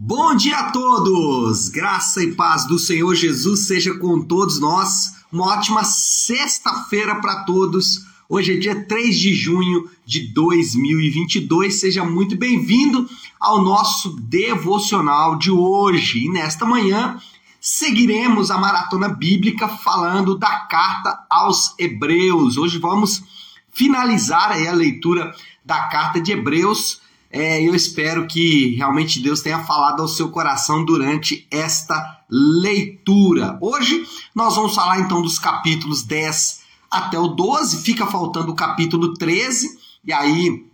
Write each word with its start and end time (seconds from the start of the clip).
Bom 0.00 0.36
dia 0.36 0.56
a 0.56 0.70
todos! 0.70 1.68
Graça 1.68 2.22
e 2.22 2.32
paz 2.32 2.64
do 2.64 2.78
Senhor 2.78 3.12
Jesus 3.16 3.66
seja 3.66 3.92
com 3.94 4.22
todos 4.22 4.60
nós. 4.60 5.12
Uma 5.32 5.46
ótima 5.46 5.82
sexta-feira 5.82 7.16
para 7.16 7.42
todos. 7.42 8.06
Hoje 8.28 8.54
é 8.54 8.56
dia 8.58 8.84
3 8.84 9.18
de 9.18 9.34
junho 9.34 9.90
de 10.06 10.32
2022. 10.32 11.80
Seja 11.80 12.04
muito 12.04 12.36
bem-vindo 12.36 13.10
ao 13.40 13.60
nosso 13.60 14.10
devocional 14.20 15.36
de 15.36 15.50
hoje. 15.50 16.26
E 16.26 16.30
nesta 16.30 16.64
manhã 16.64 17.20
seguiremos 17.60 18.52
a 18.52 18.56
maratona 18.56 19.08
bíblica 19.08 19.66
falando 19.66 20.38
da 20.38 20.60
carta 20.60 21.26
aos 21.28 21.74
Hebreus. 21.76 22.56
Hoje 22.56 22.78
vamos 22.78 23.24
finalizar 23.72 24.52
a 24.52 24.72
leitura 24.72 25.34
da 25.64 25.88
carta 25.88 26.20
de 26.20 26.30
Hebreus 26.30 27.00
é, 27.30 27.62
eu 27.62 27.74
espero 27.74 28.26
que 28.26 28.74
realmente 28.76 29.20
Deus 29.20 29.40
tenha 29.40 29.64
falado 29.64 30.00
ao 30.00 30.08
seu 30.08 30.30
coração 30.30 30.84
durante 30.84 31.46
esta 31.50 32.24
leitura. 32.30 33.58
Hoje 33.60 34.06
nós 34.34 34.56
vamos 34.56 34.74
falar 34.74 35.00
então 35.00 35.20
dos 35.20 35.38
capítulos 35.38 36.02
10 36.02 36.60
até 36.90 37.18
o 37.18 37.28
12, 37.28 37.82
fica 37.82 38.06
faltando 38.06 38.52
o 38.52 38.56
capítulo 38.56 39.12
13, 39.12 39.78
e 40.04 40.12
aí 40.12 40.66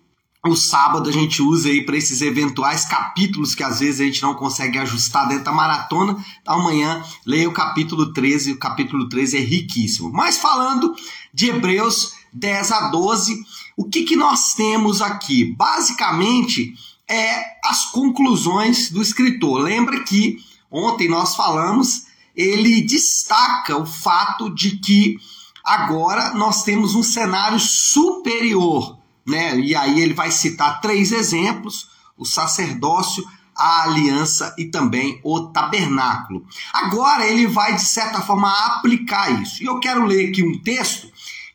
o 0.47 0.55
sábado 0.55 1.09
a 1.09 1.13
gente 1.13 1.41
usa 1.43 1.71
aí 1.71 1.85
para 1.85 1.97
esses 1.97 2.21
eventuais 2.21 2.85
capítulos 2.85 3.55
que 3.55 3.63
às 3.63 3.81
vezes 3.81 4.01
a 4.01 4.05
gente 4.05 4.23
não 4.23 4.35
consegue 4.35 4.79
ajustar 4.79 5.27
dentro 5.27 5.45
da 5.45 5.53
maratona. 5.53 6.23
Amanhã 6.47 7.03
leia 7.25 7.49
o 7.49 7.53
capítulo 7.53 8.13
13, 8.13 8.53
o 8.53 8.59
capítulo 8.59 9.09
13 9.09 9.39
é 9.39 9.41
riquíssimo. 9.41 10.13
Mas 10.13 10.37
falando 10.37 10.95
de 11.33 11.49
Hebreus 11.49 12.13
10 12.35 12.73
a 12.73 12.89
12, 12.89 13.43
o 13.77 13.85
que, 13.85 14.05
que 14.05 14.17
nós 14.17 14.55
temos 14.55 15.03
aqui? 15.03 15.55
Basicamente, 15.57 16.75
é 17.09 17.45
as 17.65 17.87
conclusões 17.87 18.91
do 18.91 19.03
escritor. 19.03 19.61
Lembra 19.61 20.03
que 20.05 20.39
ontem 20.71 21.09
nós 21.09 21.35
falamos, 21.35 22.05
ele 22.37 22.83
destaca 22.83 23.77
o 23.77 23.87
fato 23.87 24.53
de 24.55 24.79
que 24.79 25.17
agora 25.65 26.35
nós 26.35 26.63
temos 26.63 26.95
um 26.95 27.03
cenário 27.03 27.59
superior, 27.59 28.99
né? 29.27 29.59
E 29.59 29.75
aí 29.75 30.01
ele 30.01 30.15
vai 30.15 30.31
citar 30.31 30.81
três 30.81 31.13
exemplos: 31.13 31.89
o 32.17 32.25
sacerdócio, 32.25 33.25
a 33.57 33.85
aliança 33.85 34.55
e 34.59 34.67
também 34.67 35.21
o 35.23 35.49
tabernáculo. 35.49 36.45
Agora 36.73 37.27
ele 37.27 37.47
vai, 37.47 37.75
de 37.75 37.85
certa 37.85 38.21
forma, 38.21 38.51
aplicar 38.67 39.43
isso. 39.43 39.63
E 39.63 39.67
eu 39.67 39.79
quero 39.79 40.05
ler 40.05 40.29
aqui 40.29 40.43
um 40.43 40.59
texto 40.59 41.09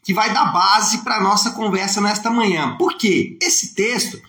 que 0.10 0.14
vai 0.14 0.34
dar 0.34 0.52
base 0.52 1.04
para 1.04 1.18
a 1.18 1.22
nossa 1.22 1.52
conversa 1.52 2.02
nesta 2.02 2.32
manhã. 2.32 2.76
Porque 2.80 3.38
esse 3.40 3.76
texto 3.76 4.20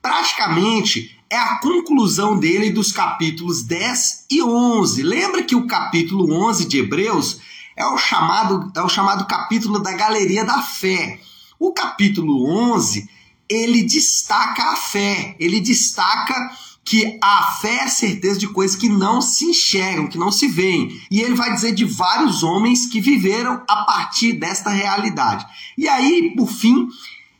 praticamente 0.00 1.14
é 1.28 1.36
a 1.36 1.58
conclusão 1.58 2.38
dele 2.38 2.70
dos 2.70 2.90
capítulos 2.90 3.62
10 3.62 4.28
e 4.30 4.42
11. 4.42 5.02
Lembra 5.02 5.42
que 5.42 5.54
o 5.54 5.66
capítulo 5.66 6.32
11 6.48 6.64
de 6.64 6.78
Hebreus 6.78 7.38
é 7.76 7.84
o 7.84 7.98
chamado, 7.98 8.72
é 8.74 8.80
o 8.80 8.88
chamado 8.88 9.26
capítulo 9.26 9.78
da 9.78 9.92
galeria 9.92 10.42
da 10.42 10.62
fé. 10.62 11.20
O 11.58 11.70
capítulo 11.70 12.48
11, 12.72 13.06
ele 13.46 13.82
destaca 13.82 14.70
a 14.70 14.76
fé, 14.76 15.36
ele 15.38 15.60
destaca 15.60 16.50
que 16.86 17.18
a 17.20 17.42
fé 17.60 17.78
é 17.78 17.82
a 17.82 17.88
certeza 17.88 18.38
de 18.38 18.46
coisas 18.46 18.76
que 18.76 18.88
não 18.88 19.20
se 19.20 19.46
enxergam, 19.46 20.06
que 20.06 20.16
não 20.16 20.30
se 20.30 20.46
veem. 20.46 21.00
E 21.10 21.20
ele 21.20 21.34
vai 21.34 21.52
dizer 21.52 21.72
de 21.72 21.84
vários 21.84 22.44
homens 22.44 22.86
que 22.86 23.00
viveram 23.00 23.60
a 23.68 23.84
partir 23.84 24.34
desta 24.34 24.70
realidade. 24.70 25.44
E 25.76 25.88
aí, 25.88 26.32
por 26.36 26.48
fim, 26.48 26.86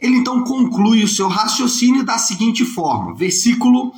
ele 0.00 0.16
então 0.16 0.42
conclui 0.42 1.04
o 1.04 1.08
seu 1.08 1.28
raciocínio 1.28 2.04
da 2.04 2.18
seguinte 2.18 2.64
forma: 2.64 3.14
versículo 3.14 3.92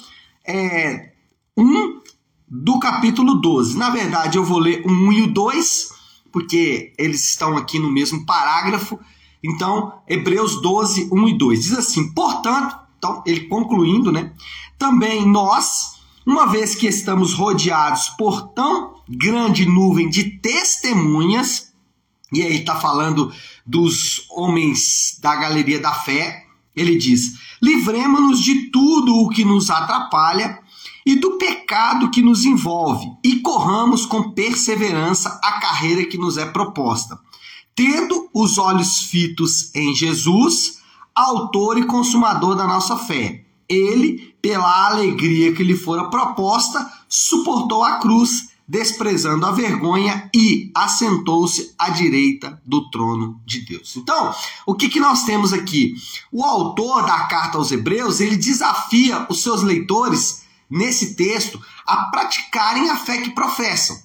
é, 0.47 1.13
1 1.57 2.01
do 2.47 2.79
capítulo 2.79 3.37
12. 3.37 3.79
Na 3.79 3.89
verdade, 3.89 4.37
eu 4.37 4.45
vou 4.45 4.59
ler 4.59 4.85
o 4.85 4.91
1 4.91 5.13
e 5.15 5.23
o 5.23 5.33
2, 5.33 5.89
porque 6.31 6.93
eles 6.99 7.27
estão 7.27 7.57
aqui 7.57 7.79
no 7.79 7.91
mesmo 7.91 8.27
parágrafo. 8.27 9.01
Então, 9.43 9.95
Hebreus 10.07 10.61
12, 10.61 11.09
1 11.11 11.29
e 11.29 11.39
2 11.39 11.63
diz 11.63 11.73
assim: 11.73 12.13
portanto, 12.13 12.77
então, 12.99 13.23
ele 13.25 13.43
concluindo, 13.47 14.11
né? 14.11 14.33
Também 14.79 15.27
nós, 15.27 15.97
uma 16.25 16.47
vez 16.47 16.75
que 16.75 16.87
estamos 16.87 17.35
rodeados 17.35 18.11
por 18.11 18.49
tão 18.51 18.95
grande 19.09 19.67
nuvem 19.67 20.09
de 20.09 20.39
testemunhas, 20.39 21.73
e 22.33 22.43
aí 22.43 22.61
está 22.61 22.77
falando 22.77 23.33
dos 23.67 24.27
homens 24.31 25.19
da 25.21 25.35
galeria 25.35 25.81
da 25.81 25.93
fé, 25.93 26.45
ele 26.77 26.97
diz: 26.97 27.35
livremos-nos 27.61 28.41
de 28.41 28.71
tudo 28.71 29.17
o 29.17 29.29
que 29.29 29.45
nos 29.45 29.69
atrapalha 29.71 30.61
e 31.05 31.17
do 31.17 31.39
pecado 31.39 32.11
que 32.11 32.23
nos 32.23 32.45
envolve, 32.45 33.11
e 33.25 33.37
corramos 33.37 34.05
com 34.05 34.31
perseverança 34.33 35.41
a 35.43 35.53
carreira 35.53 36.05
que 36.05 36.19
nos 36.19 36.37
é 36.37 36.45
proposta, 36.45 37.19
tendo 37.75 38.29
os 38.35 38.59
olhos 38.59 39.03
fitos 39.05 39.75
em 39.75 39.95
Jesus, 39.95 40.79
autor 41.15 41.79
e 41.79 41.87
consumador 41.87 42.55
da 42.55 42.67
nossa 42.67 42.97
fé. 42.97 43.45
Ele, 43.69 44.28
pela 44.41 44.87
alegria 44.87 45.53
que 45.53 45.63
lhe 45.63 45.77
fora 45.77 46.09
proposta, 46.09 46.91
suportou 47.09 47.83
a 47.85 47.97
cruz, 47.99 48.49
desprezando 48.67 49.47
a 49.47 49.53
vergonha 49.53 50.29
e 50.35 50.71
assentou-se 50.75 51.75
à 51.79 51.89
direita 51.89 52.61
do 52.65 52.91
trono 52.91 53.41
de 53.47 53.61
Deus. 53.61 53.97
Então, 53.97 54.35
o 54.67 54.75
que, 54.75 54.89
que 54.89 55.01
nós 55.01 55.25
temos 55.25 55.53
aqui? 55.53 55.95
O 56.31 56.45
autor 56.45 57.07
da 57.07 57.21
carta 57.21 57.57
aos 57.57 57.73
Hebreus 57.73 58.21
ele 58.21 58.37
desafia 58.37 59.27
os 59.31 59.43
seus 59.43 59.63
leitores 59.63 60.43
nesse 60.69 61.15
texto 61.15 61.61
a 61.87 62.05
praticarem 62.11 62.91
a 62.91 62.97
fé 62.97 63.19
que 63.19 63.31
professam. 63.31 63.99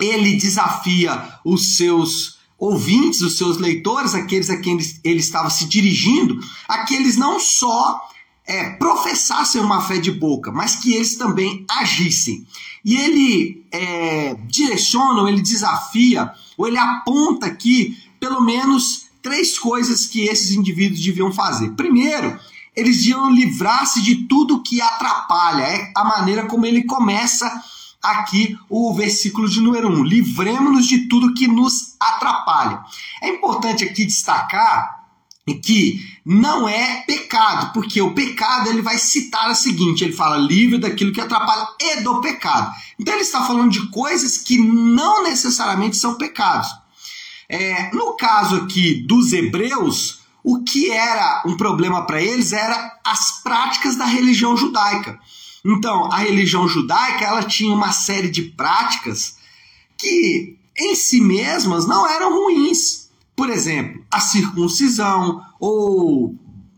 Ele 0.00 0.34
desafia 0.34 1.38
os 1.44 1.76
seus 1.76 2.38
ouvintes, 2.58 3.20
os 3.20 3.36
seus 3.36 3.58
leitores, 3.58 4.14
aqueles 4.14 4.50
a 4.50 4.56
quem 4.56 4.74
ele, 4.74 5.00
ele 5.04 5.20
estava 5.20 5.50
se 5.50 5.66
dirigindo, 5.66 6.40
a 6.68 6.84
que 6.84 6.94
eles 6.94 7.16
não 7.16 7.38
só 7.38 8.00
é, 8.46 8.70
professassem 8.70 9.60
uma 9.60 9.80
fé 9.82 9.98
de 9.98 10.10
boca, 10.10 10.52
mas 10.52 10.76
que 10.76 10.94
eles 10.94 11.16
também 11.16 11.64
agissem. 11.68 12.46
E 12.84 12.96
ele 12.96 13.66
é, 13.72 14.34
direciona, 14.46 15.22
ou 15.22 15.28
ele 15.28 15.40
desafia, 15.40 16.30
ou 16.56 16.66
ele 16.66 16.76
aponta 16.76 17.46
aqui 17.46 17.96
pelo 18.20 18.40
menos 18.40 19.06
três 19.22 19.58
coisas 19.58 20.06
que 20.06 20.26
esses 20.26 20.50
indivíduos 20.50 21.02
deviam 21.02 21.32
fazer. 21.32 21.70
Primeiro, 21.70 22.38
eles 22.76 22.98
deviam 22.98 23.30
livrar-se 23.30 24.02
de 24.02 24.26
tudo 24.26 24.62
que 24.62 24.80
atrapalha. 24.80 25.62
É 25.62 25.92
a 25.96 26.04
maneira 26.04 26.46
como 26.46 26.66
ele 26.66 26.84
começa 26.84 27.50
aqui 28.02 28.58
o 28.68 28.92
versículo 28.92 29.48
de 29.48 29.60
número 29.60 29.88
1. 29.88 30.04
Livremos-nos 30.04 30.86
de 30.86 31.08
tudo 31.08 31.32
que 31.32 31.48
nos 31.48 31.96
atrapalha. 31.98 32.82
É 33.22 33.30
importante 33.30 33.84
aqui 33.84 34.04
destacar 34.04 35.03
que 35.52 36.00
não 36.24 36.66
é 36.66 37.02
pecado, 37.06 37.72
porque 37.74 38.00
o 38.00 38.14
pecado 38.14 38.70
ele 38.70 38.80
vai 38.80 38.96
citar 38.96 39.50
o 39.50 39.54
seguinte, 39.54 40.02
ele 40.02 40.14
fala 40.14 40.38
livre 40.38 40.78
daquilo 40.78 41.12
que 41.12 41.20
atrapalha 41.20 41.68
e 41.78 42.00
do 42.00 42.20
pecado. 42.20 42.72
Então 42.98 43.12
ele 43.12 43.22
está 43.22 43.44
falando 43.44 43.70
de 43.70 43.86
coisas 43.88 44.38
que 44.38 44.56
não 44.56 45.22
necessariamente 45.22 45.96
são 45.96 46.14
pecados. 46.14 46.68
É, 47.46 47.94
no 47.94 48.14
caso 48.16 48.56
aqui 48.56 49.06
dos 49.06 49.34
hebreus, 49.34 50.20
o 50.42 50.64
que 50.64 50.90
era 50.90 51.42
um 51.44 51.56
problema 51.56 52.06
para 52.06 52.22
eles 52.22 52.52
era 52.52 52.98
as 53.04 53.42
práticas 53.42 53.96
da 53.96 54.06
religião 54.06 54.56
judaica. 54.56 55.18
Então, 55.64 56.10
a 56.12 56.18
religião 56.18 56.68
judaica 56.68 57.24
ela 57.24 57.42
tinha 57.42 57.74
uma 57.74 57.92
série 57.92 58.30
de 58.30 58.42
práticas 58.42 59.36
que 59.96 60.58
em 60.76 60.94
si 60.94 61.20
mesmas 61.20 61.86
não 61.86 62.06
eram 62.08 62.34
ruins 62.34 63.03
por 63.36 63.50
exemplo, 63.50 64.04
a 64.10 64.20
circuncisão 64.20 65.42
ou 65.58 66.34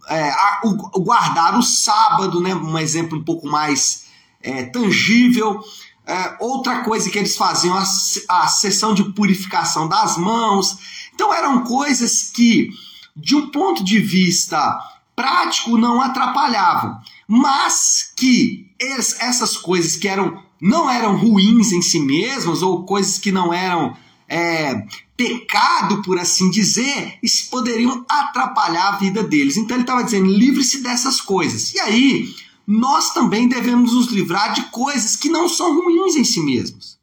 é, 0.08 0.30
a, 0.30 0.60
o, 0.64 1.00
guardar 1.00 1.58
o 1.58 1.62
sábado, 1.62 2.40
né? 2.40 2.54
um 2.54 2.78
exemplo 2.78 3.18
um 3.18 3.24
pouco 3.24 3.46
mais 3.46 4.06
é, 4.42 4.64
tangível. 4.64 5.62
É, 6.06 6.36
outra 6.40 6.82
coisa 6.84 7.10
que 7.10 7.18
eles 7.18 7.36
faziam, 7.36 7.76
a, 7.76 7.84
a 8.28 8.48
sessão 8.48 8.94
de 8.94 9.04
purificação 9.12 9.88
das 9.88 10.16
mãos. 10.16 10.78
Então 11.14 11.34
eram 11.34 11.64
coisas 11.64 12.30
que, 12.32 12.70
de 13.16 13.34
um 13.34 13.50
ponto 13.50 13.82
de 13.82 13.98
vista 13.98 14.78
prático, 15.16 15.76
não 15.76 16.00
atrapalhavam, 16.00 16.98
mas 17.26 18.12
que 18.14 18.70
eles, 18.78 19.18
essas 19.20 19.56
coisas 19.56 19.96
que 19.96 20.06
eram 20.06 20.44
não 20.60 20.88
eram 20.88 21.16
ruins 21.18 21.72
em 21.72 21.82
si 21.82 22.00
mesmas 22.00 22.62
ou 22.62 22.84
coisas 22.84 23.18
que 23.18 23.30
não 23.30 23.52
eram 23.52 23.94
é, 24.28 24.86
pecado, 25.16 26.02
por 26.02 26.18
assim 26.18 26.50
dizer, 26.50 27.18
e 27.22 27.28
poderiam 27.50 28.04
atrapalhar 28.08 28.88
a 28.88 28.96
vida 28.98 29.22
deles. 29.22 29.56
Então 29.56 29.76
ele 29.76 29.84
estava 29.84 30.04
dizendo: 30.04 30.26
livre-se 30.26 30.82
dessas 30.82 31.20
coisas. 31.20 31.72
E 31.74 31.80
aí, 31.80 32.34
nós 32.66 33.12
também 33.12 33.48
devemos 33.48 33.92
nos 33.92 34.08
livrar 34.08 34.52
de 34.52 34.62
coisas 34.64 35.16
que 35.16 35.28
não 35.28 35.48
são 35.48 35.74
ruins 35.80 36.16
em 36.16 36.24
si 36.24 36.40
mesmos. 36.40 36.98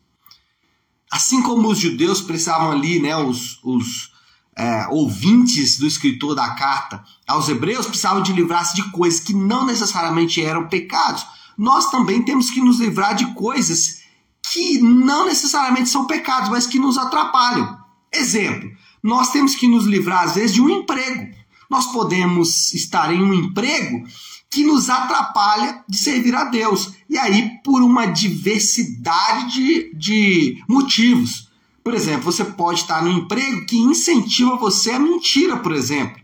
Assim 1.09 1.41
como 1.41 1.69
os 1.69 1.77
judeus 1.77 2.21
precisavam 2.21 2.71
ali, 2.71 2.99
né, 2.99 3.15
os, 3.15 3.59
os 3.63 4.11
é, 4.57 4.87
ouvintes 4.89 5.77
do 5.77 5.87
escritor 5.87 6.35
da 6.35 6.55
carta 6.55 7.03
aos 7.27 7.47
hebreus 7.49 7.85
precisavam 7.85 8.21
de 8.21 8.33
livrar-se 8.33 8.75
de 8.75 8.91
coisas 8.91 9.19
que 9.19 9.33
não 9.33 9.65
necessariamente 9.65 10.41
eram 10.41 10.67
pecados. 10.67 11.25
nós 11.57 11.89
também 11.91 12.23
temos 12.23 12.49
que 12.49 12.59
nos 12.59 12.79
livrar 12.79 13.15
de 13.15 13.27
coisas 13.33 14.02
que 14.51 14.79
não 14.79 15.25
necessariamente 15.25 15.89
são 15.89 16.05
pecados, 16.05 16.49
mas 16.49 16.67
que 16.67 16.79
nos 16.79 16.97
atrapalham. 16.97 17.77
Exemplo, 18.11 18.69
nós 19.01 19.31
temos 19.31 19.55
que 19.55 19.67
nos 19.67 19.85
livrar, 19.85 20.23
às 20.23 20.35
vezes, 20.35 20.53
de 20.53 20.61
um 20.61 20.69
emprego. 20.69 21.33
Nós 21.69 21.91
podemos 21.91 22.73
estar 22.73 23.11
em 23.13 23.21
um 23.21 23.33
emprego 23.33 24.05
que 24.49 24.63
nos 24.63 24.89
atrapalha 24.89 25.83
de 25.89 25.97
servir 25.97 26.35
a 26.35 26.43
Deus. 26.43 26.93
E 27.09 27.17
aí, 27.17 27.57
por 27.63 27.81
uma 27.81 28.05
diversidade 28.05 29.51
de, 29.51 29.93
de 29.95 30.63
motivos. 30.69 31.51
Por 31.83 31.93
exemplo, 31.93 32.31
você 32.31 32.45
pode 32.45 32.81
estar 32.81 33.03
no 33.03 33.11
emprego 33.11 33.65
que 33.65 33.77
incentiva 33.77 34.55
você 34.55 34.91
a 34.91 34.99
mentira, 34.99 35.57
por 35.57 35.73
exemplo. 35.73 36.21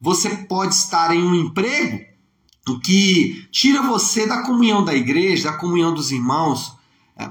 Você 0.00 0.28
pode 0.28 0.74
estar 0.74 1.14
em 1.14 1.22
um 1.22 1.34
emprego 1.34 2.04
que 2.82 3.46
tira 3.50 3.82
você 3.82 4.26
da 4.26 4.42
comunhão 4.42 4.84
da 4.84 4.94
igreja, 4.94 5.50
da 5.50 5.56
comunhão 5.56 5.94
dos 5.94 6.12
irmãos, 6.12 6.73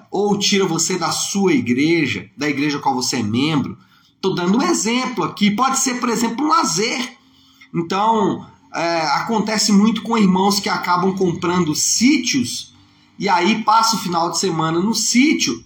ou 0.09 0.37
tira 0.37 0.65
você 0.65 0.97
da 0.97 1.11
sua 1.11 1.53
igreja, 1.53 2.29
da 2.37 2.49
igreja 2.49 2.77
a 2.77 2.81
qual 2.81 2.95
você 2.95 3.17
é 3.17 3.23
membro. 3.23 3.77
Estou 4.15 4.33
dando 4.33 4.57
um 4.57 4.61
exemplo 4.61 5.23
aqui. 5.23 5.51
Pode 5.51 5.79
ser, 5.79 5.99
por 5.99 6.09
exemplo, 6.09 6.45
um 6.45 6.49
lazer. 6.49 7.17
Então, 7.73 8.45
é, 8.73 9.01
acontece 9.01 9.71
muito 9.71 10.01
com 10.01 10.17
irmãos 10.17 10.59
que 10.59 10.69
acabam 10.69 11.15
comprando 11.15 11.75
sítios 11.75 12.73
e 13.19 13.27
aí 13.29 13.63
passa 13.63 13.95
o 13.95 13.99
final 13.99 14.31
de 14.31 14.39
semana 14.39 14.79
no 14.79 14.95
sítio 14.95 15.63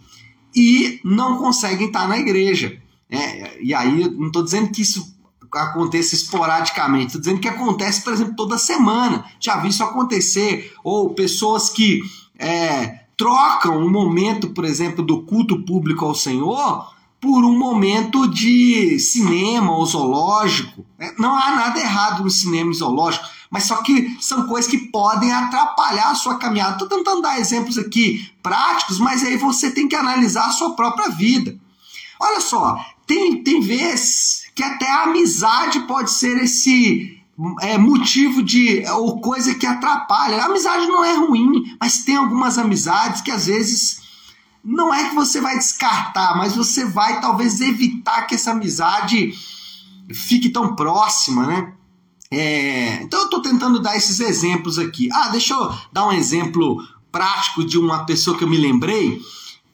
e 0.55 0.99
não 1.03 1.37
conseguem 1.37 1.87
estar 1.87 2.07
na 2.07 2.17
igreja. 2.17 2.81
É, 3.09 3.61
e 3.61 3.73
aí, 3.73 4.09
não 4.09 4.27
estou 4.27 4.43
dizendo 4.43 4.69
que 4.71 4.81
isso 4.81 5.15
aconteça 5.53 6.13
esporadicamente, 6.13 7.07
estou 7.07 7.21
dizendo 7.21 7.39
que 7.39 7.47
acontece, 7.47 8.03
por 8.03 8.11
exemplo, 8.11 8.35
toda 8.35 8.57
semana. 8.57 9.25
Já 9.39 9.57
vi 9.57 9.69
isso 9.69 9.83
acontecer. 9.83 10.73
Ou 10.83 11.13
pessoas 11.13 11.69
que 11.69 12.01
é, 12.37 13.06
trocam 13.17 13.77
um 13.79 13.89
momento, 13.89 14.49
por 14.49 14.63
exemplo, 14.63 15.03
do 15.03 15.23
culto 15.23 15.63
público 15.63 16.05
ao 16.05 16.13
Senhor 16.13 16.95
por 17.19 17.43
um 17.43 17.57
momento 17.57 18.27
de 18.27 18.99
cinema 18.99 19.75
ou 19.75 19.85
zoológico. 19.85 20.85
É, 20.99 21.13
não 21.19 21.35
há 21.35 21.55
nada 21.55 21.79
errado 21.79 22.23
no 22.23 22.29
cinema 22.29 22.71
e 22.71 22.75
zoológico, 22.75 23.25
mas 23.49 23.63
só 23.63 23.77
que 23.77 24.15
são 24.21 24.47
coisas 24.47 24.69
que 24.69 24.77
podem 24.77 25.31
atrapalhar 25.31 26.11
a 26.11 26.15
sua 26.15 26.35
caminhada. 26.35 26.73
Estou 26.73 26.87
tentando 26.87 27.23
dar 27.23 27.39
exemplos 27.39 27.77
aqui 27.77 28.31
práticos, 28.43 28.99
mas 28.99 29.23
aí 29.23 29.35
você 29.35 29.71
tem 29.71 29.87
que 29.87 29.95
analisar 29.95 30.45
a 30.45 30.51
sua 30.51 30.75
própria 30.75 31.09
vida. 31.09 31.57
Olha 32.19 32.39
só, 32.39 32.79
tem, 33.07 33.43
tem 33.43 33.61
vezes 33.61 34.43
que 34.53 34.63
até 34.63 34.89
a 34.89 35.03
amizade 35.03 35.81
pode 35.81 36.11
ser 36.11 36.37
esse 36.43 37.16
é, 37.61 37.77
motivo 37.77 38.41
de 38.41 38.83
ou 38.89 39.21
coisa 39.21 39.53
que 39.55 39.65
atrapalha. 39.65 40.41
A 40.41 40.45
amizade 40.45 40.87
não 40.87 41.03
é 41.03 41.15
ruim, 41.15 41.75
mas 41.79 42.03
tem 42.03 42.15
algumas 42.15 42.57
amizades 42.57 43.21
que 43.21 43.31
às 43.31 43.45
vezes 43.45 44.01
não 44.63 44.93
é 44.93 45.09
que 45.09 45.15
você 45.15 45.39
vai 45.39 45.57
descartar, 45.57 46.35
mas 46.37 46.55
você 46.55 46.85
vai 46.85 47.21
talvez 47.21 47.61
evitar 47.61 48.23
que 48.23 48.35
essa 48.35 48.51
amizade 48.51 49.33
fique 50.13 50.49
tão 50.49 50.75
próxima, 50.75 51.45
né? 51.45 51.73
É, 52.29 53.01
então 53.03 53.19
eu 53.19 53.25
estou 53.25 53.41
tentando 53.41 53.79
dar 53.79 53.95
esses 53.95 54.19
exemplos 54.19 54.77
aqui. 54.77 55.07
Ah, 55.13 55.29
deixa 55.29 55.53
eu 55.53 55.73
dar 55.93 56.07
um 56.07 56.11
exemplo 56.11 56.83
prático 57.11 57.63
de 57.63 57.77
uma 57.77 58.05
pessoa 58.05 58.37
que 58.37 58.43
eu 58.43 58.49
me 58.49 58.57
lembrei 58.57 59.21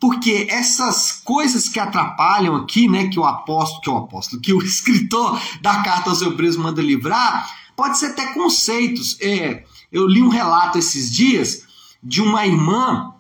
porque 0.04 0.48
essas 0.50 1.14
coisas 1.14 1.70
que 1.70 1.80
atrapalham 1.80 2.58
aqui, 2.58 2.90
né, 2.90 3.08
que 3.08 3.18
o 3.18 3.24
apóstolo, 3.24 3.82
que 3.82 3.90
o 3.90 3.96
apóstolo, 3.96 4.42
que 4.42 4.52
o 4.52 4.60
escritor 4.62 5.40
da 5.62 5.82
carta 5.82 6.10
aos 6.10 6.22
Hebreus 6.22 6.58
manda 6.58 6.82
livrar, 6.82 7.50
pode 7.74 7.98
ser 7.98 8.08
até 8.08 8.34
conceitos. 8.34 9.18
É, 9.22 9.64
eu 9.90 10.06
li 10.06 10.22
um 10.22 10.28
relato 10.28 10.78
esses 10.78 11.10
dias 11.10 11.64
de 12.04 12.22
uma 12.22 12.46
irmã 12.46 13.14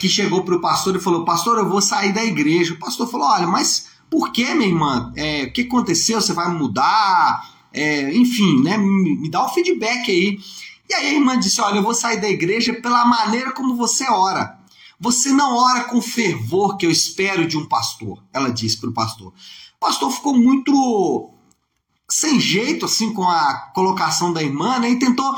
que 0.00 0.08
chegou 0.08 0.44
para 0.44 0.54
o 0.54 0.62
pastor 0.62 0.96
e 0.96 0.98
falou: 0.98 1.26
Pastor, 1.26 1.58
eu 1.58 1.68
vou 1.68 1.82
sair 1.82 2.14
da 2.14 2.24
igreja. 2.24 2.72
O 2.72 2.78
pastor 2.78 3.06
falou: 3.10 3.28
Olha, 3.28 3.46
mas 3.46 3.88
por 4.08 4.32
que, 4.32 4.46
minha 4.54 4.70
irmã? 4.70 5.12
É, 5.14 5.42
o 5.42 5.52
que 5.52 5.60
aconteceu? 5.60 6.22
Você 6.22 6.32
vai 6.32 6.48
mudar? 6.48 7.46
É, 7.70 8.16
enfim, 8.16 8.62
né, 8.62 8.78
me, 8.78 9.14
me 9.14 9.30
dá 9.30 9.42
o 9.42 9.44
um 9.44 9.50
feedback 9.50 10.10
aí. 10.10 10.40
E 10.88 10.94
aí 10.94 11.08
a 11.08 11.12
irmã 11.12 11.38
disse: 11.38 11.60
Olha, 11.60 11.76
eu 11.76 11.82
vou 11.82 11.92
sair 11.92 12.18
da 12.18 12.30
igreja 12.30 12.72
pela 12.72 13.04
maneira 13.04 13.52
como 13.52 13.76
você 13.76 14.10
ora. 14.10 14.57
Você 15.00 15.30
não 15.30 15.56
ora 15.56 15.84
com 15.84 16.02
fervor 16.02 16.76
que 16.76 16.84
eu 16.84 16.90
espero 16.90 17.46
de 17.46 17.56
um 17.56 17.66
pastor, 17.66 18.22
ela 18.32 18.50
disse 18.50 18.78
para 18.78 18.90
o 18.90 18.94
pastor. 18.94 19.28
O 19.28 19.80
pastor 19.80 20.10
ficou 20.10 20.36
muito 20.36 21.32
sem 22.10 22.40
jeito 22.40 22.86
assim 22.86 23.12
com 23.12 23.22
a 23.22 23.70
colocação 23.74 24.32
da 24.32 24.42
irmã, 24.42 24.78
né? 24.78 24.90
E 24.90 24.98
tentou 24.98 25.36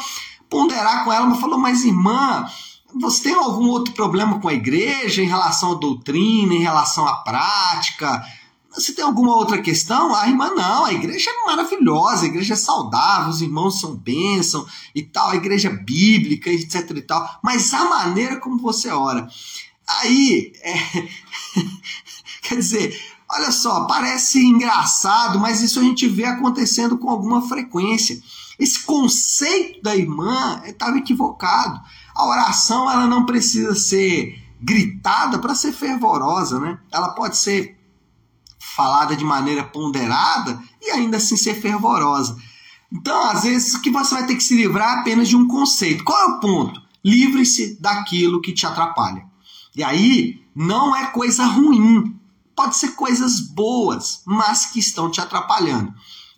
ponderar 0.48 1.04
com 1.04 1.12
ela, 1.12 1.26
mas 1.26 1.40
falou: 1.40 1.58
"Mas 1.58 1.84
irmã, 1.84 2.48
você 2.98 3.24
tem 3.24 3.34
algum 3.34 3.68
outro 3.68 3.92
problema 3.92 4.40
com 4.40 4.48
a 4.48 4.54
igreja 4.54 5.22
em 5.22 5.26
relação 5.26 5.72
à 5.72 5.74
doutrina, 5.74 6.54
em 6.54 6.60
relação 6.60 7.06
à 7.06 7.16
prática? 7.16 8.24
Você 8.72 8.92
tem 8.92 9.04
alguma 9.04 9.34
outra 9.34 9.60
questão? 9.60 10.14
A 10.14 10.28
irmã, 10.28 10.54
não, 10.54 10.84
a 10.84 10.92
igreja 10.92 11.30
é 11.30 11.46
maravilhosa, 11.46 12.24
a 12.24 12.28
igreja 12.28 12.54
é 12.54 12.56
saudável, 12.56 13.30
os 13.30 13.42
irmãos 13.42 13.80
são 13.80 13.96
bênção 13.96 14.64
e 14.94 15.02
tal, 15.02 15.30
a 15.30 15.36
igreja 15.36 15.68
é 15.68 15.76
bíblica, 15.76 16.50
etc 16.50 16.90
e 16.96 17.02
tal, 17.02 17.38
mas 17.42 17.74
a 17.74 17.84
maneira 17.86 18.36
como 18.36 18.58
você 18.58 18.88
ora. 18.90 19.28
Aí, 19.88 20.52
é... 20.62 20.74
quer 22.42 22.56
dizer, 22.56 23.00
olha 23.28 23.50
só, 23.50 23.86
parece 23.86 24.40
engraçado, 24.44 25.40
mas 25.40 25.62
isso 25.62 25.80
a 25.80 25.82
gente 25.82 26.06
vê 26.06 26.24
acontecendo 26.24 26.96
com 26.96 27.10
alguma 27.10 27.48
frequência. 27.48 28.20
Esse 28.56 28.84
conceito 28.84 29.82
da 29.82 29.96
irmã 29.96 30.62
estava 30.64 30.98
equivocado. 30.98 31.80
A 32.14 32.26
oração 32.26 32.88
ela 32.88 33.06
não 33.06 33.26
precisa 33.26 33.74
ser 33.74 34.38
gritada 34.60 35.38
para 35.38 35.54
ser 35.54 35.72
fervorosa, 35.72 36.60
né? 36.60 36.78
Ela 36.92 37.08
pode 37.14 37.38
ser 37.38 37.79
falada 38.74 39.16
de 39.16 39.24
maneira 39.24 39.64
ponderada 39.64 40.62
e 40.80 40.90
ainda 40.90 41.16
assim 41.16 41.36
ser 41.36 41.54
fervorosa. 41.54 42.36
Então, 42.92 43.30
às 43.30 43.44
vezes, 43.44 43.76
que 43.76 43.90
você 43.90 44.14
vai 44.14 44.26
ter 44.26 44.34
que 44.34 44.42
se 44.42 44.54
livrar 44.54 44.98
apenas 44.98 45.28
de 45.28 45.36
um 45.36 45.46
conceito. 45.46 46.02
Qual 46.02 46.20
é 46.20 46.26
o 46.26 46.40
ponto? 46.40 46.80
Livre-se 47.04 47.80
daquilo 47.80 48.40
que 48.40 48.52
te 48.52 48.66
atrapalha. 48.66 49.24
E 49.76 49.84
aí, 49.84 50.42
não 50.54 50.94
é 50.94 51.06
coisa 51.06 51.44
ruim. 51.44 52.16
Pode 52.56 52.76
ser 52.76 52.92
coisas 52.92 53.40
boas, 53.40 54.22
mas 54.26 54.66
que 54.66 54.80
estão 54.80 55.10
te 55.10 55.20
atrapalhando. 55.20 55.94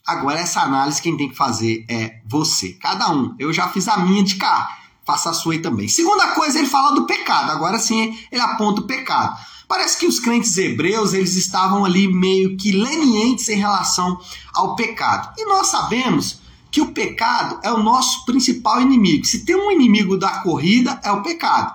Agora, 0.06 0.40
essa 0.40 0.60
análise 0.60 1.00
quem 1.00 1.16
tem 1.16 1.30
que 1.30 1.36
fazer 1.36 1.86
é 1.88 2.20
você. 2.26 2.74
Cada 2.74 3.10
um. 3.10 3.34
Eu 3.38 3.52
já 3.52 3.68
fiz 3.68 3.88
a 3.88 3.98
minha 3.98 4.22
de 4.22 4.36
cá. 4.36 4.78
Faça 5.06 5.30
a 5.30 5.32
sua 5.32 5.54
aí 5.54 5.60
também. 5.60 5.88
Segunda 5.88 6.28
coisa, 6.28 6.58
ele 6.58 6.68
fala 6.68 6.94
do 6.94 7.06
pecado. 7.06 7.50
Agora 7.50 7.78
sim, 7.78 8.16
ele 8.30 8.40
aponta 8.40 8.82
o 8.82 8.86
pecado. 8.86 9.38
Parece 9.72 9.96
que 9.96 10.06
os 10.06 10.20
crentes 10.20 10.58
hebreus 10.58 11.14
eles 11.14 11.34
estavam 11.34 11.82
ali 11.82 12.06
meio 12.06 12.58
que 12.58 12.72
lenientes 12.72 13.48
em 13.48 13.56
relação 13.56 14.20
ao 14.52 14.76
pecado. 14.76 15.32
E 15.38 15.46
nós 15.46 15.68
sabemos 15.68 16.40
que 16.70 16.82
o 16.82 16.92
pecado 16.92 17.58
é 17.62 17.72
o 17.72 17.82
nosso 17.82 18.26
principal 18.26 18.82
inimigo. 18.82 19.24
Se 19.24 19.46
tem 19.46 19.56
um 19.56 19.70
inimigo 19.70 20.18
da 20.18 20.42
corrida, 20.42 21.00
é 21.02 21.10
o 21.10 21.22
pecado. 21.22 21.74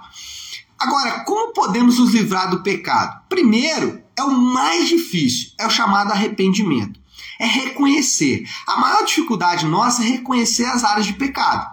Agora, 0.77 1.22
como 1.22 1.51
podemos 1.54 1.98
nos 1.98 2.13
livrar 2.13 2.51
do 2.51 2.62
pecado? 2.62 3.20
Primeiro, 3.27 4.00
é 4.16 4.22
o 4.22 4.32
mais 4.32 4.88
difícil, 4.88 5.50
é 5.58 5.66
o 5.66 5.72
chamado 5.72 6.12
arrependimento. 6.12 7.00
É 7.39 7.48
reconhecer. 7.48 8.48
A 8.68 8.77
maior 8.80 9.06
dificuldade 9.06 9.66
nossa 9.66 10.04
é 10.04 10.06
reconhecer 10.06 10.66
as 10.66 10.84
áreas 10.84 11.08
de 11.08 11.13
pecado. 11.13 11.68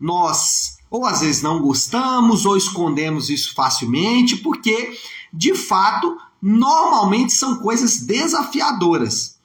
Nós, 0.00 0.76
ou 0.90 1.06
às 1.06 1.20
vezes 1.20 1.40
não 1.40 1.60
gostamos, 1.60 2.44
ou 2.46 2.56
escondemos 2.56 3.30
isso 3.30 3.54
facilmente, 3.54 4.38
porque 4.38 4.98
de 5.32 5.54
fato, 5.54 6.16
normalmente 6.40 7.32
são 7.32 7.56
coisas 7.56 8.00
desafiadoras. 8.00 9.38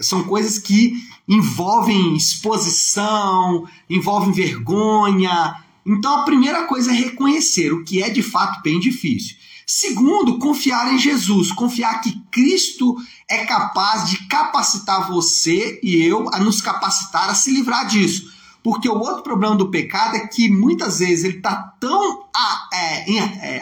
São 0.00 0.24
coisas 0.24 0.58
que 0.58 0.94
envolvem 1.26 2.16
exposição, 2.16 3.68
envolvem 3.90 4.32
vergonha. 4.32 5.56
Então 5.84 6.20
a 6.20 6.22
primeira 6.24 6.64
coisa 6.64 6.90
é 6.90 6.94
reconhecer 6.94 7.72
o 7.72 7.84
que 7.84 8.02
é 8.02 8.08
de 8.08 8.22
fato 8.22 8.62
bem 8.62 8.78
difícil. 8.78 9.36
Segundo, 9.66 10.38
confiar 10.38 10.94
em 10.94 10.98
Jesus, 10.98 11.52
confiar 11.52 12.00
que 12.00 12.18
Cristo 12.30 12.96
é 13.28 13.44
capaz 13.44 14.08
de 14.08 14.26
capacitar 14.26 15.08
você 15.08 15.78
e 15.82 16.02
eu 16.02 16.26
a 16.32 16.40
nos 16.40 16.62
capacitar 16.62 17.28
a 17.28 17.34
se 17.34 17.50
livrar 17.50 17.86
disso. 17.86 18.32
Porque 18.62 18.88
o 18.88 18.98
outro 18.98 19.22
problema 19.22 19.56
do 19.56 19.70
pecado 19.70 20.16
é 20.16 20.26
que 20.26 20.50
muitas 20.50 21.00
vezes 21.00 21.24
ele 21.24 21.36
está 21.36 21.54
tão 21.78 22.24
é, 22.72 23.14
é, 23.14 23.60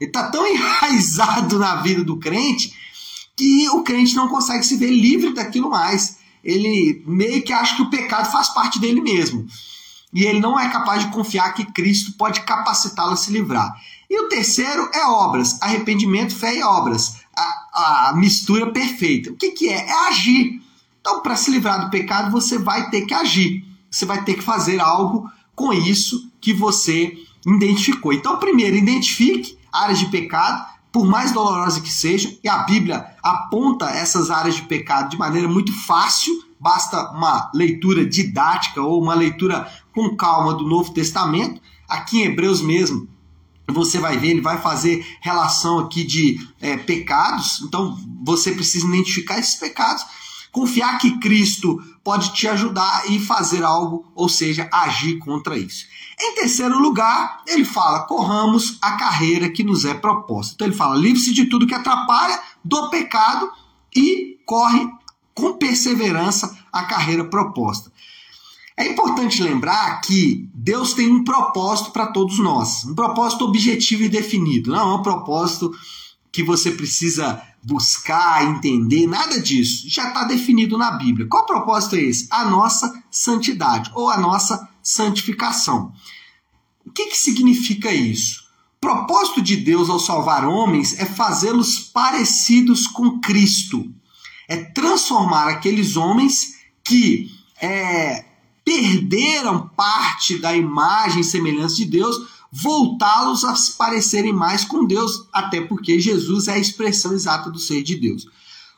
ele 0.00 0.08
está 0.08 0.30
tão 0.30 0.46
enraizado 0.48 1.58
na 1.58 1.76
vida 1.76 2.02
do 2.02 2.16
crente 2.16 2.74
que 3.36 3.68
o 3.68 3.82
crente 3.82 4.16
não 4.16 4.28
consegue 4.28 4.64
se 4.64 4.76
ver 4.76 4.90
livre 4.90 5.34
daquilo 5.34 5.68
mais. 5.68 6.18
Ele 6.42 7.02
meio 7.06 7.42
que 7.42 7.52
acha 7.52 7.76
que 7.76 7.82
o 7.82 7.90
pecado 7.90 8.30
faz 8.32 8.48
parte 8.48 8.78
dele 8.78 9.00
mesmo. 9.00 9.46
E 10.12 10.24
ele 10.24 10.40
não 10.40 10.58
é 10.58 10.70
capaz 10.70 11.04
de 11.04 11.10
confiar 11.10 11.52
que 11.52 11.70
Cristo 11.72 12.12
pode 12.16 12.40
capacitá-lo 12.42 13.12
a 13.12 13.16
se 13.16 13.30
livrar. 13.30 13.70
E 14.08 14.18
o 14.18 14.28
terceiro 14.28 14.88
é 14.94 15.04
obras, 15.04 15.60
arrependimento, 15.60 16.34
fé 16.34 16.56
e 16.56 16.62
obras. 16.62 17.16
A, 17.36 18.08
a 18.08 18.12
mistura 18.16 18.72
perfeita. 18.72 19.30
O 19.30 19.36
que, 19.36 19.50
que 19.50 19.68
é? 19.68 19.86
É 19.86 20.08
agir. 20.08 20.62
Então, 21.00 21.20
para 21.20 21.36
se 21.36 21.50
livrar 21.50 21.84
do 21.84 21.90
pecado, 21.90 22.30
você 22.30 22.56
vai 22.56 22.88
ter 22.88 23.02
que 23.02 23.12
agir. 23.12 23.64
Você 23.90 24.06
vai 24.06 24.24
ter 24.24 24.34
que 24.34 24.42
fazer 24.42 24.80
algo 24.80 25.30
com 25.54 25.72
isso 25.72 26.30
que 26.40 26.52
você 26.52 27.18
identificou. 27.54 28.12
Então, 28.12 28.38
primeiro, 28.38 28.76
identifique 28.76 29.56
áreas 29.72 29.98
de 29.98 30.06
pecado, 30.06 30.64
por 30.90 31.06
mais 31.06 31.32
dolorosas 31.32 31.80
que 31.80 31.92
sejam, 31.92 32.32
e 32.42 32.48
a 32.48 32.58
Bíblia 32.58 33.06
aponta 33.22 33.90
essas 33.90 34.30
áreas 34.30 34.56
de 34.56 34.62
pecado 34.62 35.10
de 35.10 35.18
maneira 35.18 35.46
muito 35.46 35.72
fácil, 35.72 36.32
basta 36.58 37.10
uma 37.10 37.50
leitura 37.54 38.04
didática 38.04 38.80
ou 38.80 39.02
uma 39.02 39.14
leitura 39.14 39.70
com 39.94 40.16
calma 40.16 40.54
do 40.54 40.66
Novo 40.66 40.92
Testamento. 40.92 41.60
Aqui 41.86 42.20
em 42.20 42.24
Hebreus 42.24 42.62
mesmo, 42.62 43.06
você 43.68 43.98
vai 43.98 44.16
ver, 44.16 44.30
ele 44.30 44.40
vai 44.40 44.60
fazer 44.60 45.06
relação 45.20 45.78
aqui 45.78 46.04
de 46.04 46.38
é, 46.60 46.76
pecados, 46.76 47.60
então 47.62 47.98
você 48.24 48.52
precisa 48.52 48.86
identificar 48.86 49.38
esses 49.38 49.56
pecados, 49.56 50.04
confiar 50.56 50.96
que 50.96 51.18
Cristo 51.18 51.78
pode 52.02 52.32
te 52.32 52.48
ajudar 52.48 53.10
e 53.10 53.20
fazer 53.20 53.62
algo, 53.62 54.10
ou 54.14 54.26
seja, 54.26 54.66
agir 54.72 55.18
contra 55.18 55.58
isso. 55.58 55.84
Em 56.18 56.34
terceiro 56.34 56.78
lugar, 56.78 57.42
ele 57.46 57.66
fala: 57.66 58.04
corramos 58.04 58.78
a 58.80 58.92
carreira 58.92 59.50
que 59.50 59.62
nos 59.62 59.84
é 59.84 59.92
proposta. 59.92 60.54
Então 60.54 60.66
ele 60.66 60.74
fala: 60.74 60.96
livre-se 60.96 61.34
de 61.34 61.44
tudo 61.44 61.66
que 61.66 61.74
atrapalha 61.74 62.40
do 62.64 62.88
pecado 62.88 63.52
e 63.94 64.38
corre 64.46 64.88
com 65.34 65.58
perseverança 65.58 66.56
a 66.72 66.84
carreira 66.84 67.24
proposta. 67.26 67.92
É 68.78 68.88
importante 68.88 69.42
lembrar 69.42 70.00
que 70.00 70.48
Deus 70.54 70.94
tem 70.94 71.10
um 71.10 71.22
propósito 71.22 71.90
para 71.90 72.06
todos 72.06 72.38
nós, 72.38 72.86
um 72.86 72.94
propósito 72.94 73.44
objetivo 73.44 74.04
e 74.04 74.08
definido, 74.08 74.70
não 74.70 74.92
é 74.92 74.94
um 74.94 75.02
propósito 75.02 75.70
que 76.32 76.42
você 76.42 76.70
precisa 76.70 77.42
buscar, 77.62 78.44
entender, 78.44 79.06
nada 79.06 79.40
disso. 79.40 79.88
Já 79.88 80.08
está 80.08 80.24
definido 80.24 80.78
na 80.78 80.92
Bíblia. 80.92 81.26
Qual 81.28 81.44
propósito 81.44 81.96
é 81.96 82.00
esse? 82.00 82.28
A 82.30 82.44
nossa 82.44 83.02
santidade 83.10 83.90
ou 83.94 84.08
a 84.08 84.18
nossa 84.18 84.68
santificação. 84.82 85.92
O 86.84 86.92
que, 86.92 87.06
que 87.06 87.16
significa 87.16 87.90
isso? 87.92 88.46
Propósito 88.80 89.42
de 89.42 89.56
Deus 89.56 89.90
ao 89.90 89.98
salvar 89.98 90.44
homens 90.44 90.98
é 90.98 91.04
fazê-los 91.04 91.80
parecidos 91.80 92.86
com 92.86 93.18
Cristo. 93.18 93.92
É 94.48 94.56
transformar 94.56 95.48
aqueles 95.48 95.96
homens 95.96 96.54
que 96.84 97.32
é, 97.60 98.24
perderam 98.64 99.68
parte 99.68 100.38
da 100.38 100.56
imagem 100.56 101.20
e 101.20 101.24
semelhança 101.24 101.76
de 101.76 101.84
Deus, 101.84 102.16
voltá-los 102.62 103.44
a 103.44 103.54
se 103.54 103.72
parecerem 103.72 104.32
mais 104.32 104.64
com 104.64 104.84
Deus, 104.84 105.28
até 105.32 105.60
porque 105.60 106.00
Jesus 106.00 106.48
é 106.48 106.54
a 106.54 106.58
expressão 106.58 107.12
exata 107.12 107.50
do 107.50 107.58
ser 107.58 107.82
de 107.82 107.96
Deus. 107.96 108.26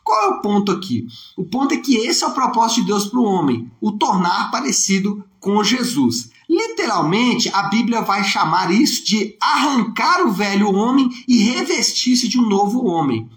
Qual 0.03 0.21
é 0.23 0.29
o 0.29 0.41
ponto 0.41 0.73
aqui? 0.73 1.07
O 1.37 1.45
ponto 1.45 1.75
é 1.75 1.77
que 1.77 1.97
esse 1.97 2.25
é 2.25 2.27
o 2.27 2.33
propósito 2.33 2.81
de 2.81 2.87
Deus 2.87 3.07
para 3.07 3.21
o 3.21 3.25
homem, 3.25 3.71
o 3.81 3.93
tornar 3.93 4.51
parecido 4.51 5.23
com 5.39 5.63
Jesus. 5.63 6.31
Literalmente, 6.49 7.51
a 7.53 7.65
Bíblia 7.65 8.01
vai 8.01 8.25
chamar 8.25 8.73
isso 8.73 9.05
de 9.05 9.37
arrancar 9.41 10.23
o 10.27 10.33
velho 10.33 10.73
homem 10.75 11.11
e 11.29 11.43
revestir-se 11.43 12.27
de 12.27 12.41
um 12.41 12.49
novo 12.49 12.87
homem. 12.87 13.29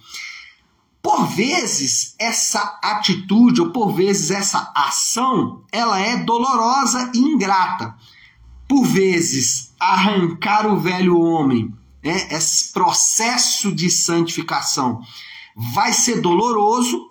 Por 1.04 1.28
vezes, 1.28 2.16
essa 2.18 2.80
atitude, 2.82 3.60
ou 3.60 3.72
por 3.72 3.92
vezes 3.92 4.32
essa 4.32 4.72
ação, 4.74 5.64
ela 5.72 6.00
é 6.00 6.18
dolorosa 6.18 7.12
e 7.14 7.20
ingrata. 7.20 7.96
Por 8.68 8.86
vezes, 8.86 9.71
arrancar 9.82 10.68
o 10.68 10.80
velho 10.80 11.20
homem, 11.20 11.74
né, 12.04 12.28
esse 12.30 12.72
processo 12.72 13.72
de 13.72 13.90
santificação, 13.90 15.02
vai 15.74 15.92
ser 15.92 16.22
doloroso 16.22 17.10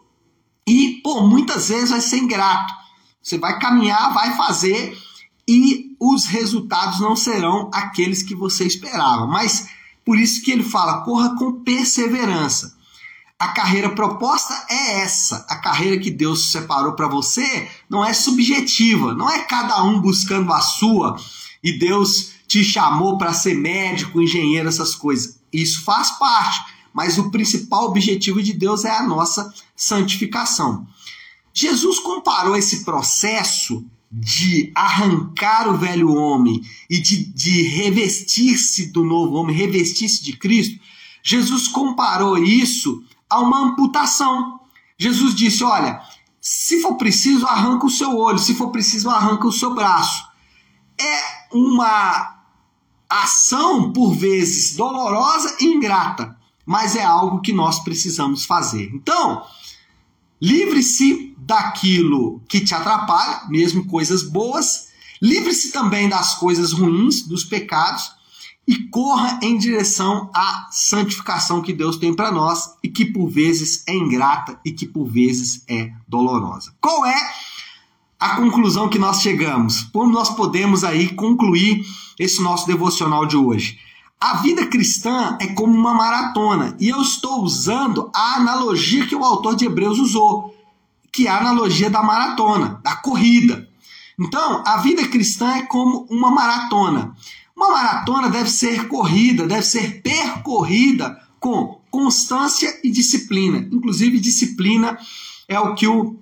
e, 0.66 1.00
por 1.02 1.28
muitas 1.28 1.68
vezes, 1.68 1.90
vai 1.90 2.00
ser 2.00 2.18
ingrato. 2.18 2.72
Você 3.20 3.36
vai 3.36 3.58
caminhar, 3.58 4.14
vai 4.14 4.36
fazer 4.36 4.96
e 5.48 5.96
os 5.98 6.26
resultados 6.26 7.00
não 7.00 7.16
serão 7.16 7.68
aqueles 7.74 8.22
que 8.22 8.36
você 8.36 8.64
esperava. 8.64 9.26
Mas 9.26 9.68
por 10.04 10.16
isso 10.16 10.42
que 10.42 10.52
ele 10.52 10.62
fala: 10.62 11.02
corra 11.02 11.36
com 11.36 11.64
perseverança. 11.64 12.78
A 13.38 13.48
carreira 13.48 13.90
proposta 13.90 14.54
é 14.68 15.00
essa. 15.00 15.44
A 15.48 15.56
carreira 15.56 15.98
que 15.98 16.10
Deus 16.10 16.52
separou 16.52 16.92
para 16.92 17.08
você 17.08 17.68
não 17.88 18.04
é 18.04 18.12
subjetiva, 18.12 19.14
não 19.14 19.28
é 19.28 19.40
cada 19.40 19.82
um 19.82 20.00
buscando 20.00 20.52
a 20.52 20.60
sua 20.60 21.16
e 21.62 21.78
Deus 21.78 22.32
te 22.50 22.64
chamou 22.64 23.16
para 23.16 23.32
ser 23.32 23.54
médico, 23.54 24.20
engenheiro, 24.20 24.68
essas 24.68 24.92
coisas. 24.96 25.38
Isso 25.52 25.84
faz 25.84 26.10
parte, 26.18 26.58
mas 26.92 27.16
o 27.16 27.30
principal 27.30 27.84
objetivo 27.84 28.42
de 28.42 28.52
Deus 28.52 28.84
é 28.84 28.90
a 28.90 29.06
nossa 29.06 29.54
santificação. 29.76 30.84
Jesus 31.54 32.00
comparou 32.00 32.56
esse 32.56 32.84
processo 32.84 33.86
de 34.10 34.72
arrancar 34.74 35.68
o 35.68 35.78
velho 35.78 36.12
homem 36.12 36.60
e 36.90 36.98
de, 36.98 37.24
de 37.26 37.62
revestir-se 37.68 38.86
do 38.86 39.04
novo 39.04 39.36
homem, 39.36 39.54
revestir-se 39.54 40.20
de 40.20 40.36
Cristo. 40.36 40.80
Jesus 41.22 41.68
comparou 41.68 42.36
isso 42.36 43.04
a 43.28 43.38
uma 43.38 43.60
amputação. 43.60 44.58
Jesus 44.98 45.36
disse: 45.36 45.62
Olha, 45.62 46.02
se 46.40 46.82
for 46.82 46.96
preciso, 46.96 47.46
arranca 47.46 47.86
o 47.86 47.90
seu 47.90 48.16
olho, 48.16 48.40
se 48.40 48.56
for 48.56 48.72
preciso, 48.72 49.08
arranca 49.08 49.46
o 49.46 49.52
seu 49.52 49.72
braço. 49.72 50.28
É 50.98 51.46
uma 51.52 52.39
ação, 53.10 53.92
por 53.92 54.14
vezes, 54.14 54.76
dolorosa 54.76 55.56
e 55.60 55.64
ingrata, 55.64 56.36
mas 56.64 56.94
é 56.94 57.02
algo 57.02 57.40
que 57.40 57.52
nós 57.52 57.80
precisamos 57.80 58.44
fazer. 58.44 58.90
Então, 58.94 59.42
livre-se 60.40 61.34
daquilo 61.38 62.40
que 62.48 62.60
te 62.60 62.74
atrapalha, 62.74 63.42
mesmo 63.48 63.86
coisas 63.86 64.22
boas, 64.22 64.88
livre-se 65.20 65.72
também 65.72 66.08
das 66.08 66.36
coisas 66.36 66.72
ruins, 66.72 67.22
dos 67.22 67.44
pecados 67.44 68.12
e 68.66 68.88
corra 68.88 69.40
em 69.42 69.58
direção 69.58 70.30
à 70.32 70.68
santificação 70.70 71.60
que 71.60 71.72
Deus 71.72 71.96
tem 71.96 72.14
para 72.14 72.30
nós 72.30 72.74
e 72.84 72.88
que 72.88 73.04
por 73.04 73.28
vezes 73.28 73.82
é 73.88 73.94
ingrata 73.94 74.60
e 74.64 74.70
que 74.70 74.86
por 74.86 75.06
vezes 75.06 75.64
é 75.68 75.90
dolorosa. 76.06 76.72
Qual 76.80 77.04
é 77.04 77.32
a 78.20 78.36
conclusão 78.36 78.88
que 78.88 78.98
nós 78.98 79.22
chegamos? 79.22 79.84
Como 79.84 80.12
nós 80.12 80.28
podemos 80.28 80.84
aí 80.84 81.08
concluir 81.08 81.82
esse 82.18 82.42
nosso 82.42 82.66
devocional 82.66 83.24
de 83.24 83.34
hoje? 83.34 83.78
A 84.20 84.36
vida 84.36 84.66
cristã 84.66 85.38
é 85.40 85.46
como 85.46 85.72
uma 85.72 85.94
maratona 85.94 86.76
e 86.78 86.90
eu 86.90 87.00
estou 87.00 87.42
usando 87.42 88.10
a 88.14 88.36
analogia 88.36 89.06
que 89.06 89.16
o 89.16 89.24
autor 89.24 89.56
de 89.56 89.64
Hebreus 89.64 89.98
usou, 89.98 90.54
que 91.10 91.26
é 91.26 91.30
a 91.30 91.38
analogia 91.38 91.88
da 91.88 92.02
maratona, 92.02 92.78
da 92.84 92.94
corrida. 92.96 93.66
Então, 94.18 94.62
a 94.66 94.76
vida 94.76 95.08
cristã 95.08 95.56
é 95.56 95.62
como 95.62 96.06
uma 96.10 96.30
maratona. 96.30 97.16
Uma 97.56 97.70
maratona 97.70 98.28
deve 98.28 98.50
ser 98.50 98.86
corrida, 98.86 99.46
deve 99.46 99.62
ser 99.62 100.02
percorrida 100.02 101.18
com 101.38 101.80
constância 101.90 102.78
e 102.84 102.90
disciplina. 102.90 103.66
Inclusive, 103.72 104.20
disciplina 104.20 104.98
é 105.48 105.58
o 105.58 105.74
que 105.74 105.86
o 105.86 106.18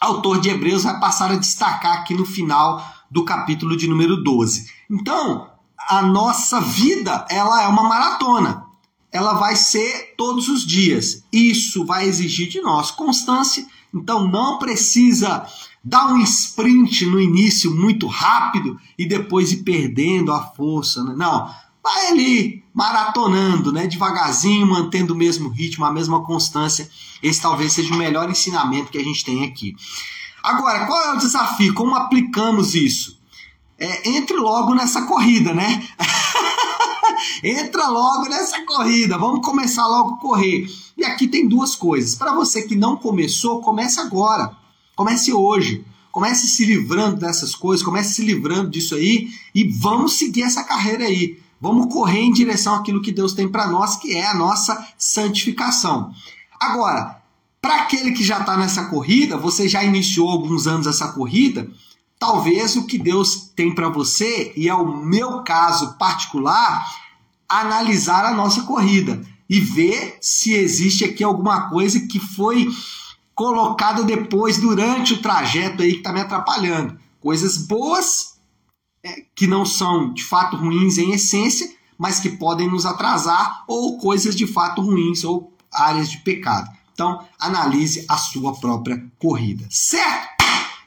autor 0.00 0.40
de 0.40 0.48
Hebreus 0.48 0.84
vai 0.84 0.98
passar 0.98 1.30
a 1.30 1.36
destacar 1.36 1.98
aqui 1.98 2.14
no 2.14 2.24
final 2.24 2.84
do 3.10 3.24
capítulo 3.24 3.76
de 3.76 3.88
número 3.88 4.22
12. 4.22 4.70
Então, 4.90 5.50
a 5.88 6.02
nossa 6.02 6.60
vida, 6.60 7.24
ela 7.30 7.62
é 7.62 7.66
uma 7.68 7.84
maratona. 7.84 8.64
Ela 9.12 9.34
vai 9.34 9.56
ser 9.56 10.14
todos 10.16 10.48
os 10.48 10.66
dias. 10.66 11.24
Isso 11.32 11.84
vai 11.84 12.06
exigir 12.06 12.48
de 12.48 12.60
nós 12.60 12.90
constância. 12.90 13.66
Então, 13.94 14.28
não 14.28 14.58
precisa 14.58 15.46
dá 15.86 16.08
um 16.08 16.18
sprint 16.18 17.06
no 17.06 17.20
início 17.20 17.72
muito 17.72 18.08
rápido 18.08 18.76
e 18.98 19.06
depois 19.06 19.52
ir 19.52 19.62
perdendo 19.62 20.32
a 20.32 20.42
força. 20.42 21.04
Né? 21.04 21.14
Não, 21.16 21.48
vai 21.86 22.08
ali 22.08 22.64
maratonando, 22.74 23.70
né? 23.70 23.86
devagarzinho, 23.86 24.66
mantendo 24.66 25.14
o 25.14 25.16
mesmo 25.16 25.48
ritmo, 25.48 25.84
a 25.84 25.92
mesma 25.92 26.24
constância. 26.24 26.90
Esse 27.22 27.40
talvez 27.40 27.72
seja 27.72 27.94
o 27.94 27.96
melhor 27.96 28.28
ensinamento 28.28 28.90
que 28.90 28.98
a 28.98 29.04
gente 29.04 29.24
tem 29.24 29.44
aqui. 29.44 29.76
Agora, 30.42 30.84
qual 30.84 31.02
é 31.04 31.12
o 31.12 31.18
desafio? 31.18 31.72
Como 31.74 31.94
aplicamos 31.94 32.74
isso? 32.74 33.16
É, 33.78 34.08
entre 34.10 34.36
logo 34.36 34.74
nessa 34.74 35.02
corrida, 35.02 35.54
né? 35.54 35.86
Entra 37.42 37.88
logo 37.88 38.28
nessa 38.28 38.60
corrida, 38.62 39.16
vamos 39.16 39.44
começar 39.46 39.86
logo 39.86 40.14
a 40.14 40.18
correr. 40.18 40.66
E 40.96 41.04
aqui 41.04 41.28
tem 41.28 41.46
duas 41.48 41.76
coisas. 41.76 42.14
Para 42.14 42.34
você 42.34 42.62
que 42.62 42.74
não 42.74 42.96
começou, 42.96 43.60
comece 43.60 44.00
agora. 44.00 44.56
Comece 44.96 45.32
hoje. 45.32 45.84
Comece 46.10 46.48
se 46.48 46.64
livrando 46.64 47.20
dessas 47.20 47.54
coisas, 47.54 47.84
comece 47.84 48.14
se 48.14 48.22
livrando 48.22 48.70
disso 48.70 48.94
aí 48.94 49.28
e 49.54 49.64
vamos 49.64 50.14
seguir 50.14 50.42
essa 50.42 50.64
carreira 50.64 51.04
aí. 51.04 51.38
Vamos 51.60 51.92
correr 51.92 52.20
em 52.20 52.32
direção 52.32 52.74
àquilo 52.74 53.02
que 53.02 53.12
Deus 53.12 53.32
tem 53.32 53.48
para 53.48 53.66
nós, 53.66 53.96
que 53.96 54.14
é 54.14 54.26
a 54.26 54.34
nossa 54.34 54.86
santificação. 54.98 56.12
Agora, 56.60 57.22
para 57.60 57.82
aquele 57.82 58.12
que 58.12 58.22
já 58.22 58.40
está 58.40 58.56
nessa 58.56 58.84
corrida, 58.84 59.36
você 59.36 59.68
já 59.68 59.82
iniciou 59.82 60.30
alguns 60.30 60.66
anos 60.66 60.86
essa 60.86 61.08
corrida, 61.08 61.68
talvez 62.18 62.76
o 62.76 62.86
que 62.86 62.98
Deus 62.98 63.50
tem 63.56 63.74
para 63.74 63.88
você, 63.88 64.52
e 64.56 64.68
é 64.68 64.74
o 64.74 65.04
meu 65.04 65.42
caso 65.42 65.94
particular, 65.98 66.86
analisar 67.48 68.24
a 68.24 68.34
nossa 68.34 68.62
corrida 68.62 69.20
e 69.48 69.60
ver 69.60 70.18
se 70.20 70.52
existe 70.52 71.04
aqui 71.04 71.24
alguma 71.24 71.70
coisa 71.70 72.00
que 72.00 72.18
foi 72.18 72.68
colocada 73.34 74.02
depois, 74.02 74.58
durante 74.58 75.14
o 75.14 75.22
trajeto 75.22 75.82
aí 75.82 75.92
que 75.92 75.98
está 75.98 76.12
me 76.12 76.20
atrapalhando. 76.20 76.98
Coisas 77.20 77.56
boas 77.56 78.35
que 79.34 79.46
não 79.46 79.64
são 79.64 80.12
de 80.12 80.24
fato 80.24 80.56
ruins 80.56 80.98
em 80.98 81.12
essência, 81.12 81.68
mas 81.98 82.20
que 82.20 82.30
podem 82.30 82.68
nos 82.68 82.84
atrasar, 82.84 83.64
ou 83.66 83.98
coisas 83.98 84.34
de 84.34 84.46
fato 84.46 84.82
ruins, 84.82 85.24
ou 85.24 85.52
áreas 85.72 86.10
de 86.10 86.18
pecado. 86.18 86.70
Então, 86.92 87.22
analise 87.38 88.04
a 88.08 88.16
sua 88.16 88.54
própria 88.54 89.04
corrida. 89.18 89.66
Certo? 89.70 90.36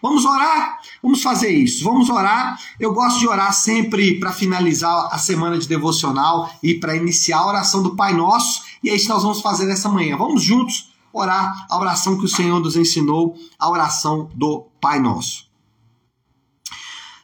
Vamos 0.01 0.23
orar? 0.25 0.79
Vamos 1.03 1.21
fazer 1.21 1.49
isso. 1.49 1.83
Vamos 1.83 2.09
orar. 2.09 2.57
Eu 2.79 2.93
gosto 2.93 3.19
de 3.19 3.27
orar 3.27 3.53
sempre 3.53 4.19
para 4.19 4.31
finalizar 4.31 5.09
a 5.11 5.17
semana 5.17 5.57
de 5.57 5.67
devocional 5.67 6.49
e 6.63 6.73
para 6.73 6.95
iniciar 6.95 7.39
a 7.39 7.47
oração 7.47 7.83
do 7.83 7.95
Pai 7.95 8.13
Nosso. 8.13 8.63
E 8.81 8.89
é 8.89 8.95
isso 8.95 9.05
que 9.05 9.13
nós 9.13 9.23
vamos 9.23 9.41
fazer 9.41 9.65
nessa 9.65 9.89
manhã. 9.89 10.15
Vamos 10.15 10.41
juntos 10.41 10.93
orar 11.11 11.65
a 11.69 11.77
oração 11.77 12.17
que 12.17 12.25
o 12.25 12.29
Senhor 12.29 12.59
nos 12.59 12.75
ensinou, 12.75 13.35
a 13.57 13.69
oração 13.69 14.29
do 14.33 14.67
Pai 14.79 14.99
Nosso. 14.99 15.48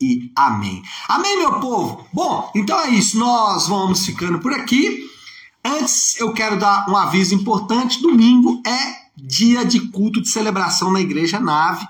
e 0.00 0.30
amém. 0.36 0.82
Amém, 1.08 1.38
meu 1.38 1.60
povo? 1.60 2.06
Bom, 2.12 2.50
então 2.54 2.78
é 2.80 2.90
isso. 2.90 3.18
Nós 3.18 3.66
vamos 3.66 4.04
ficando 4.04 4.38
por 4.38 4.52
aqui. 4.52 5.10
Antes, 5.64 6.18
eu 6.20 6.32
quero 6.32 6.58
dar 6.58 6.88
um 6.88 6.96
aviso 6.96 7.34
importante: 7.34 8.02
domingo 8.02 8.62
é 8.66 9.06
dia 9.16 9.64
de 9.64 9.80
culto 9.88 10.20
de 10.20 10.28
celebração 10.28 10.92
na 10.92 11.00
Igreja 11.00 11.40
Nave 11.40 11.86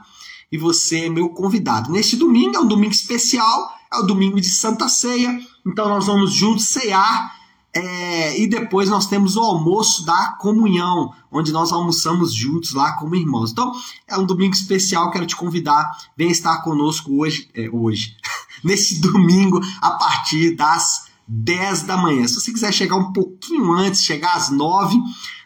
e 0.51 0.57
você 0.57 1.07
é 1.07 1.09
meu 1.09 1.29
convidado. 1.31 1.91
Neste 1.91 2.17
domingo 2.17 2.57
é 2.57 2.61
um 2.61 2.67
domingo 2.67 2.93
especial, 2.93 3.75
é 3.93 3.99
o 3.99 4.03
domingo 4.03 4.41
de 4.41 4.49
Santa 4.49 4.89
Ceia, 4.89 5.39
então 5.67 5.89
nós 5.89 6.07
vamos 6.07 6.33
juntos 6.33 6.67
cear 6.67 7.35
é, 7.77 8.41
e 8.41 8.47
depois 8.47 8.89
nós 8.89 9.07
temos 9.07 9.37
o 9.37 9.41
almoço 9.41 10.07
da 10.07 10.31
comunhão, 10.41 11.13
onde 11.31 11.53
nós 11.53 11.73
almoçamos 11.73 12.33
juntos 12.33 12.73
lá 12.73 12.93
como 12.93 13.15
irmãos. 13.15 13.53
Então 13.53 13.71
é 14.09 14.17
um 14.17 14.25
domingo 14.25 14.55
especial, 14.55 15.11
quero 15.11 15.27
te 15.27 15.37
convidar, 15.37 15.91
vem 16.17 16.31
estar 16.31 16.63
conosco 16.63 17.21
hoje, 17.21 17.51
é, 17.55 17.69
hoje, 17.69 18.17
nesse 18.65 18.99
domingo 18.99 19.61
a 19.83 19.91
partir 19.91 20.57
das 20.57 21.05
10 21.29 21.83
da 21.83 21.99
manhã. 21.99 22.27
Se 22.27 22.37
você 22.37 22.51
quiser 22.51 22.73
chegar 22.73 22.97
um 22.97 23.13
pouquinho 23.13 23.71
antes, 23.73 24.03
chegar 24.03 24.35
às 24.37 24.49
9, 24.49 24.99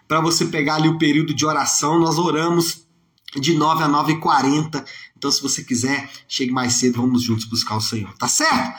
para 0.06 0.20
você 0.20 0.44
pegar 0.44 0.76
ali 0.76 0.88
o 0.88 0.99
período 0.99 1.34
de 1.34 1.44
oração, 1.44 1.99
nós 1.99 2.16
oramos 2.16 2.87
de 3.40 3.54
9 3.54 3.82
a 3.82 3.88
9 3.88 4.12
e 4.12 4.20
40. 4.20 4.84
Então, 5.18 5.32
se 5.32 5.42
você 5.42 5.64
quiser, 5.64 6.08
chegue 6.28 6.52
mais 6.52 6.75
cedo, 6.75 7.00
vamos 7.00 7.22
juntos 7.22 7.44
buscar 7.44 7.76
o 7.76 7.80
Senhor, 7.80 8.12
tá 8.16 8.28
certo? 8.28 8.78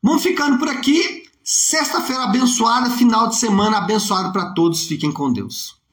Vamos 0.00 0.22
ficando 0.22 0.56
por 0.56 0.68
aqui. 0.68 1.25
Sexta-feira 1.48 2.24
abençoada, 2.24 2.90
final 2.90 3.28
de 3.28 3.36
semana 3.36 3.78
abençoado 3.78 4.32
para 4.32 4.50
todos. 4.50 4.82
Fiquem 4.82 5.12
com 5.12 5.32
Deus. 5.32 5.75